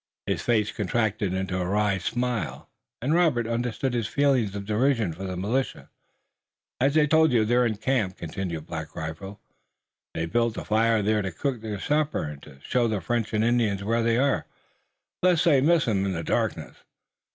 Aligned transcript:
His 0.25 0.41
face 0.41 0.71
contracted 0.71 1.31
into 1.31 1.61
a 1.61 1.65
wry 1.67 1.99
smile, 1.99 2.67
and 3.03 3.13
Robert 3.13 3.45
understood 3.45 3.93
his 3.93 4.07
feeling 4.07 4.45
of 4.55 4.65
derision 4.65 5.13
for 5.13 5.25
the 5.25 5.37
militia. 5.37 5.91
"As 6.79 6.97
I 6.97 7.05
told 7.05 7.31
you, 7.31 7.45
they're 7.45 7.67
in 7.67 7.75
camp," 7.77 8.17
continued 8.17 8.65
Black 8.65 8.95
Rifle. 8.95 9.39
"They 10.15 10.25
built 10.25 10.57
a 10.57 10.65
fire 10.65 11.03
there 11.03 11.21
to 11.21 11.31
cook 11.31 11.61
their 11.61 11.79
supper, 11.79 12.23
and 12.23 12.41
to 12.41 12.57
show 12.63 12.87
the 12.87 12.99
French 12.99 13.31
and 13.31 13.43
Indians 13.43 13.83
where 13.83 14.01
they 14.01 14.17
are, 14.17 14.47
lest 15.21 15.45
they 15.45 15.61
miss 15.61 15.87
'em 15.87 16.03
in 16.03 16.13
the 16.13 16.23
darkness. 16.23 16.77